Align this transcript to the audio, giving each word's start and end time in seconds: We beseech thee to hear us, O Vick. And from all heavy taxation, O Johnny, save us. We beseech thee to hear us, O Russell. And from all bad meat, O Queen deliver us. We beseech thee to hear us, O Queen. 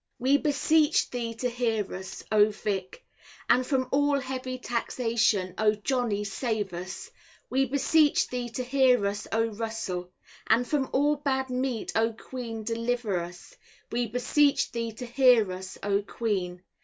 We 0.17 0.37
beseech 0.39 1.11
thee 1.11 1.35
to 1.35 1.47
hear 1.47 1.93
us, 1.93 2.23
O 2.31 2.49
Vick. 2.49 3.05
And 3.47 3.63
from 3.63 3.87
all 3.91 4.17
heavy 4.19 4.57
taxation, 4.57 5.53
O 5.59 5.75
Johnny, 5.75 6.23
save 6.23 6.73
us. 6.73 7.11
We 7.51 7.65
beseech 7.67 8.27
thee 8.29 8.49
to 8.49 8.63
hear 8.63 9.05
us, 9.05 9.27
O 9.31 9.45
Russell. 9.49 10.09
And 10.47 10.67
from 10.67 10.89
all 10.91 11.17
bad 11.17 11.51
meat, 11.51 11.91
O 11.95 12.13
Queen 12.13 12.63
deliver 12.63 13.19
us. 13.19 13.55
We 13.91 14.07
beseech 14.07 14.71
thee 14.71 14.91
to 14.93 15.05
hear 15.05 15.51
us, 15.51 15.77
O 15.83 16.01
Queen. 16.01 16.63